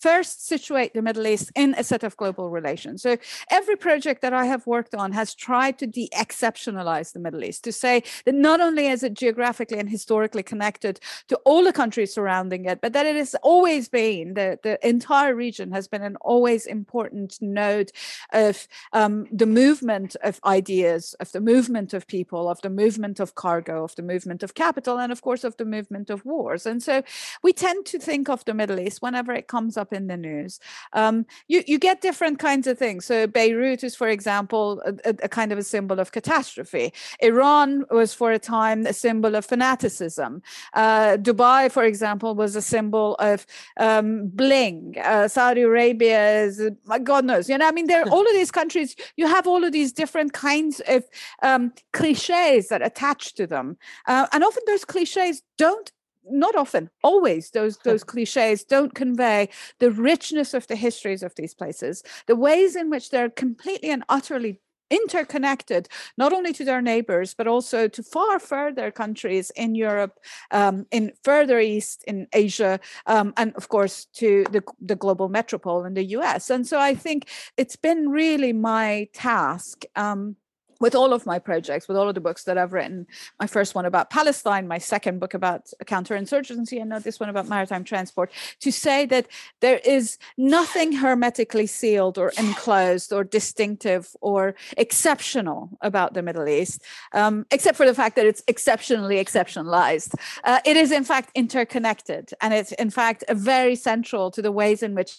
[0.00, 3.02] first situate the Middle East in a set of global relations.
[3.02, 3.16] So
[3.50, 7.72] every project that I have worked on has tried to de-exceptionalize the Middle East, to
[7.72, 12.64] say that not only is it geographically and historically connected to all the countries surrounding
[12.64, 16.66] it, but that it has always been, the, the entire region has been an always
[16.66, 17.92] important node
[18.32, 23.34] of um, the movement of ideas, of the movement of people, of the movement of
[23.34, 26.66] cargo, of the movement of capital, and of course of the movement of wars.
[26.66, 27.02] And so
[27.42, 30.16] we tend to think of the Middle East whenever it comes comes up in the
[30.16, 30.60] news.
[30.94, 33.04] Um, you you get different kinds of things.
[33.04, 36.92] So Beirut is, for example, a, a, kind of a symbol of catastrophe.
[37.20, 40.42] Iran was for a time a symbol of fanaticism.
[40.72, 43.44] Uh, Dubai, for example, was a symbol of
[43.76, 44.94] um, bling.
[45.04, 46.54] Uh, Saudi Arabia is,
[47.02, 47.50] God knows.
[47.50, 48.96] You know, I mean, there are all of these countries.
[49.16, 51.04] You have all of these different kinds of
[51.42, 53.76] um, cliches that attach to them,
[54.06, 55.92] uh, and often those cliches don't
[56.30, 61.54] not often always those those cliches don't convey the richness of the histories of these
[61.54, 62.02] places.
[62.26, 64.60] The ways in which they're completely and utterly
[64.90, 70.18] interconnected not only to their neighbors but also to far further countries in europe
[70.50, 75.84] um, in further east in asia um, and of course to the, the global metropole
[75.84, 80.36] in the us and so i think it's been really my task um,
[80.80, 83.06] with all of my projects, with all of the books that I've written,
[83.40, 87.48] my first one about Palestine, my second book about counterinsurgency, and now this one about
[87.48, 89.26] maritime transport, to say that
[89.60, 96.82] there is nothing hermetically sealed or enclosed or distinctive or exceptional about the Middle East,
[97.12, 100.14] um, except for the fact that it's exceptionally exceptionalized.
[100.44, 104.82] Uh, it is, in fact, interconnected, and it's, in fact, very central to the ways
[104.82, 105.16] in which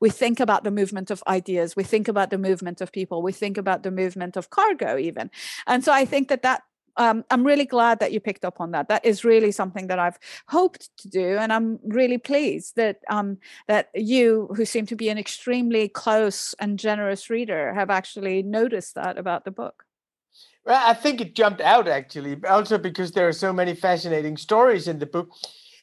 [0.00, 3.32] we think about the movement of ideas we think about the movement of people we
[3.32, 5.30] think about the movement of cargo even
[5.66, 6.62] and so i think that that
[6.98, 8.88] um, I'm really glad that you picked up on that.
[8.88, 10.18] That is really something that I've
[10.48, 15.08] hoped to do, and I'm really pleased that um, that you, who seem to be
[15.08, 19.84] an extremely close and generous reader, have actually noticed that about the book.
[20.66, 24.88] Well, I think it jumped out actually, also because there are so many fascinating stories
[24.88, 25.30] in the book.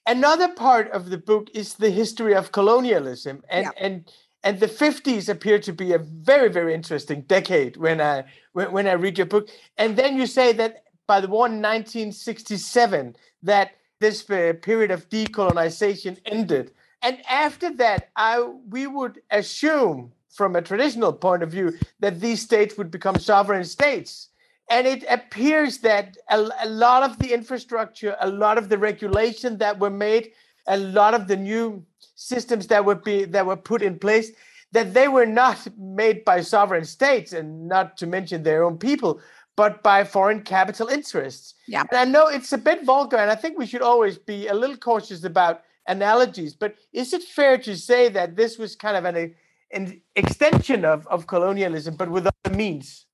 [0.07, 3.85] Another part of the book is the history of colonialism, and yeah.
[3.85, 4.11] and
[4.43, 8.87] and the 50s appear to be a very very interesting decade when I when, when
[8.87, 9.49] I read your book.
[9.77, 15.09] And then you say that by the war in 1967 that this uh, period of
[15.09, 21.73] decolonization ended, and after that, I we would assume from a traditional point of view
[21.99, 24.29] that these states would become sovereign states
[24.69, 29.57] and it appears that a, a, lot of the infrastructure, a lot of the regulation
[29.59, 30.31] that were made,
[30.67, 31.85] a lot of the new
[32.15, 34.31] systems that would be that were put in place,
[34.71, 39.21] that they were not made by sovereign states, and not to mention their own people,
[39.55, 41.53] but by foreign capital interests.
[41.67, 41.83] Yeah.
[41.91, 44.53] And I know it's a bit vulgar, and I think we should always be a
[44.53, 46.55] little cautious about analogies.
[46.55, 49.35] But is it fair to say that this was kind of an,
[49.71, 53.04] an extension of, of colonialism, but with other means?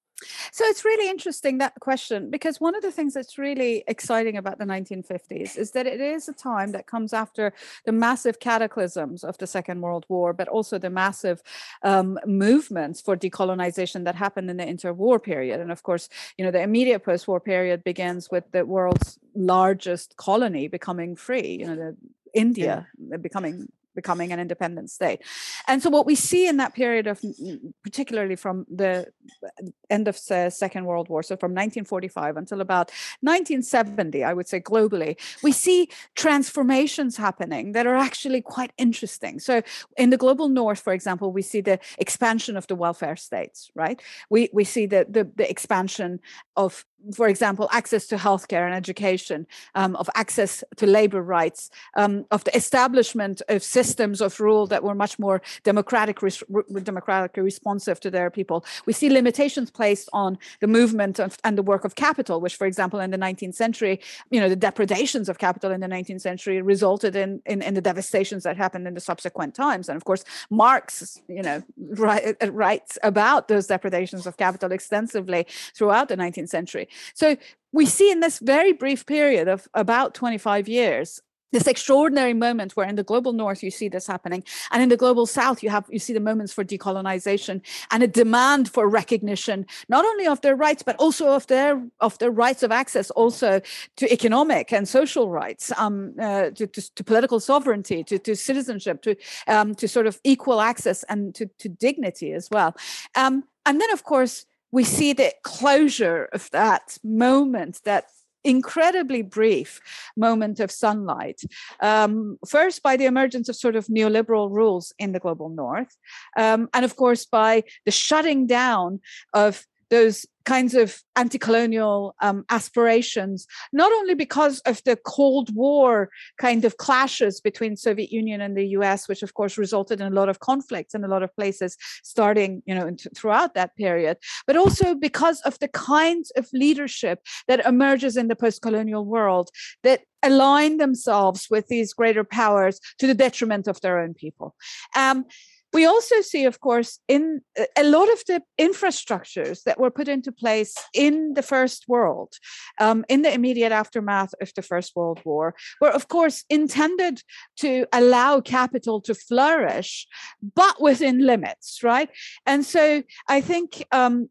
[0.51, 4.59] So it's really interesting that question because one of the things that's really exciting about
[4.59, 7.53] the 1950s is that it is a time that comes after
[7.86, 11.41] the massive cataclysms of the Second World War, but also the massive
[11.84, 15.59] um, movements for decolonization that happened in the interwar period.
[15.59, 20.67] And of course, you know, the immediate post-war period begins with the world's largest colony
[20.67, 21.57] becoming free.
[21.59, 21.97] You know, the
[22.34, 23.17] India yeah.
[23.17, 25.22] becoming becoming an independent state.
[25.68, 29.08] And so what we see in that period of mm, mm, particularly from the
[29.44, 34.48] uh, end of the Second World War, so from 1945 until about 1970, I would
[34.48, 39.39] say globally, we see transformations happening that are actually quite interesting.
[39.39, 39.62] So
[39.98, 44.02] in the global north, for example, we see the expansion of the welfare states, right?
[44.30, 46.20] We we see the the, the expansion
[46.56, 52.26] of for example, access to healthcare and education, um, of access to labor rights, um,
[52.32, 56.43] of the establishment of systems of rule that were much more democratic, res-
[56.84, 58.66] democratically responsive to their people.
[58.86, 62.68] We see limitations placed on the movement of, and the work of capital, which, for
[62.68, 63.99] example, in the 19th century,
[64.30, 67.82] you know, the depredations of capital in the 19th century resulted in, in, in the
[67.82, 69.89] devastations that happened in the subsequent times.
[69.89, 76.08] And of course, Marx, you know, write, writes about those depredations of capital extensively throughout
[76.10, 76.88] the 19th century.
[77.14, 77.38] So
[77.72, 81.22] we see in this very brief period of about 25 years
[81.52, 84.98] this extraordinary moment where in the global north you see this happening and in the
[84.98, 87.62] global south you have you see the moments for decolonization
[87.92, 92.18] and a demand for recognition not only of their rights but also of their of
[92.20, 93.62] their rights of access also
[93.96, 99.02] to economic and social rights um, uh, to, to, to, political sovereignty to, to citizenship
[99.02, 99.16] to
[99.48, 102.76] um, to sort of equal access and to, to dignity as well.
[103.16, 108.05] Um, and then of course we see the closure of that moment, that
[108.43, 109.80] incredibly brief
[110.17, 111.41] moment of sunlight.
[111.80, 115.95] Um, first, by the emergence of sort of neoliberal rules in the global north,
[116.38, 118.99] um, and of course, by the shutting down
[119.34, 126.66] of those kinds of anti-colonial um, aspirations not only because of the cold war kind
[126.66, 130.30] of clashes between soviet union and the us which of course resulted in a lot
[130.30, 134.18] of conflicts in a lot of places starting you know throughout that period
[134.48, 139.50] but also because of the kinds of leadership that emerges in the post-colonial world
[139.84, 144.56] that align themselves with these greater powers to the detriment of their own people.
[144.96, 145.26] Um,
[145.74, 147.41] we also see, of course, in
[147.78, 152.34] a lot of the infrastructures that were put into place in the First World,
[152.80, 157.22] um, in the immediate aftermath of the First World War, were, of course, intended
[157.57, 160.07] to allow capital to flourish,
[160.55, 162.09] but within limits, right?
[162.45, 164.30] And so I think um,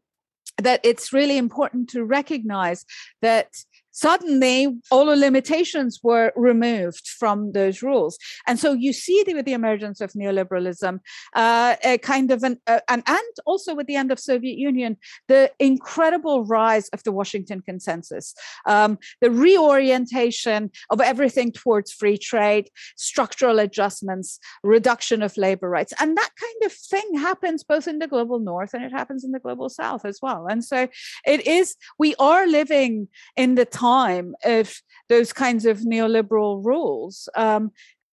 [0.57, 2.85] that it's really important to recognize
[3.21, 3.49] that
[3.91, 8.17] suddenly all the limitations were removed from those rules.
[8.47, 10.99] And so you see the, with the emergence of neoliberalism
[11.35, 14.97] uh, a kind of an, uh, an and also with the end of soviet union
[15.27, 18.33] the incredible rise of the washington consensus
[18.65, 25.93] um, the reorientation of everything towards free trade structural adjustments reduction of labor rights.
[25.99, 29.31] And that kind of thing happens both in the global north and it happens in
[29.31, 30.47] the global south as well.
[30.49, 30.87] And so
[31.25, 37.71] it is we are living in the time of those kinds of neoliberal rules um,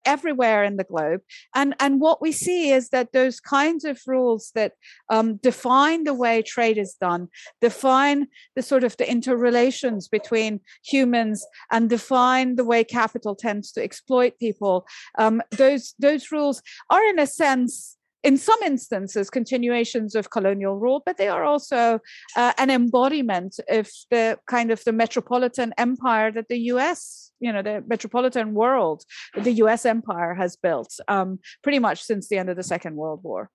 [0.09, 1.21] everywhere in the globe.
[1.55, 4.73] And and what we see is that those kinds of rules that
[5.11, 7.29] um, define the way trade is done
[7.61, 13.83] define the sort of the interrelations between humans and define the way capital tends to
[13.83, 14.87] exploit people
[15.19, 21.03] um, those those rules are in a sense in some instances continuations of colonial rule
[21.05, 22.01] but they are also
[22.37, 27.63] uh, an embodiment of the kind of the metropolitan empire that the us you know
[27.63, 29.05] the metropolitan world
[29.43, 33.21] the us empire has built um, pretty much since the end of the second world
[33.23, 33.51] war.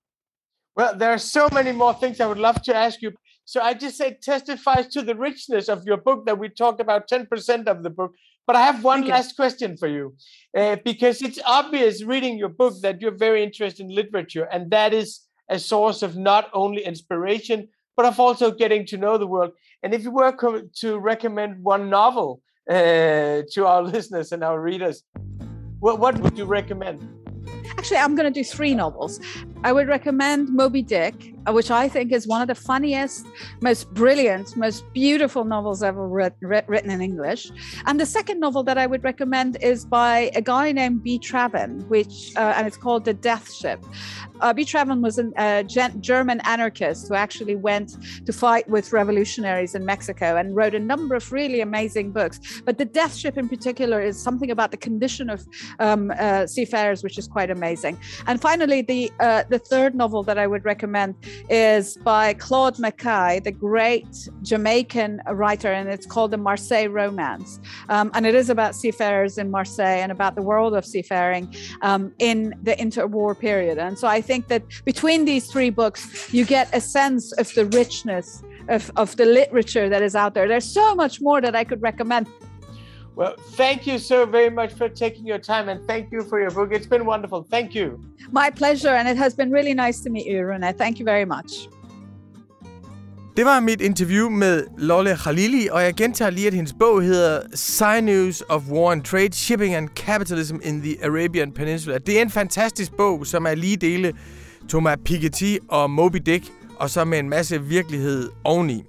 [0.76, 3.12] Well there are so many more things i would love to ask you.
[3.44, 7.08] So i just say testifies to the richness of your book that we talked about
[7.08, 8.12] 10% of the book
[8.46, 10.14] but I have one last question for you,
[10.56, 14.92] uh, because it's obvious reading your book that you're very interested in literature, and that
[14.92, 19.52] is a source of not only inspiration but of also getting to know the world.
[19.82, 24.60] And if you were co- to recommend one novel uh, to our listeners and our
[24.60, 25.02] readers,
[25.80, 27.08] what, what would you recommend?
[27.78, 29.20] Actually, I'm going to do three novels.
[29.62, 33.26] I would recommend Moby Dick which I think is one of the funniest,
[33.60, 37.50] most brilliant, most beautiful novels ever writ- written in English.
[37.86, 41.18] And the second novel that I would recommend is by a guy named B.
[41.18, 43.84] Traven, which uh, and it's called The Death Ship.
[44.40, 44.64] Uh, B.
[44.64, 45.62] Traven was a uh,
[46.00, 51.14] German anarchist who actually went to fight with revolutionaries in Mexico and wrote a number
[51.14, 52.40] of really amazing books.
[52.64, 55.46] But The Death Ship, in particular, is something about the condition of
[55.78, 57.98] um, uh, seafarers, which is quite amazing.
[58.26, 61.14] And finally, the uh, the third novel that I would recommend
[61.48, 64.06] is by Claude McKay, the great
[64.42, 67.60] Jamaican writer, and it's called The Marseille Romance.
[67.88, 72.12] Um, and it is about seafarers in Marseille and about the world of seafaring um,
[72.18, 73.78] in the interwar period.
[73.78, 77.66] And so I think that between these three books, you get a sense of the
[77.66, 80.48] richness of, of the literature that is out there.
[80.48, 82.26] There's so much more that I could recommend.
[83.16, 86.50] Well, thank you so very much for taking your time and thank you for your
[86.50, 86.72] book.
[86.72, 87.46] It's been wonderful.
[87.50, 87.86] Thank you.
[88.32, 90.74] My pleasure, and it has been really nice to meet you, Rune.
[90.78, 91.68] Thank you very much.
[93.36, 97.40] Det var mit interview med Lolle Khalili, og jeg gentager lige, at hendes bog hedder
[97.54, 101.98] Sinews of War and Trade, Shipping and Capitalism in the Arabian Peninsula.
[101.98, 104.12] Det er en fantastisk bog, som er lige dele
[104.68, 108.84] Thomas Piketty og Moby Dick, og så med en masse virkelighed oveni.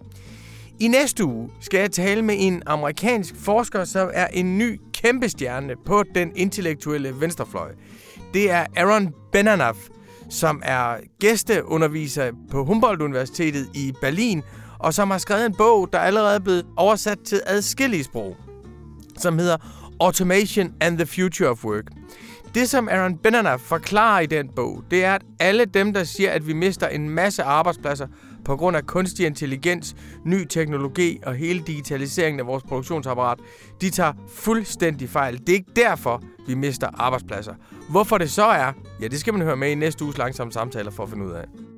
[0.79, 5.73] I næste uge skal jeg tale med en amerikansk forsker, som er en ny kæmpestjerne
[5.85, 7.71] på den intellektuelle venstrefløj.
[8.33, 9.75] Det er Aaron Benanav,
[10.29, 14.41] som er gæsteunderviser på Humboldt-universitetet i Berlin,
[14.79, 18.37] og som har skrevet en bog, der allerede er blevet oversat til adskillige sprog,
[19.17, 19.57] som hedder
[19.99, 21.85] Automation and the Future of Work.
[22.55, 26.31] Det, som Aaron Benanav forklarer i den bog, det er, at alle dem, der siger,
[26.31, 28.07] at vi mister en masse arbejdspladser
[28.45, 33.39] på grund af kunstig intelligens, ny teknologi og hele digitaliseringen af vores produktionsapparat,
[33.81, 35.39] de tager fuldstændig fejl.
[35.39, 37.53] Det er ikke derfor, vi mister arbejdspladser.
[37.89, 38.71] Hvorfor det så er,
[39.01, 41.31] ja, det skal man høre med i næste uges langsomme samtaler for at finde ud
[41.31, 41.74] af.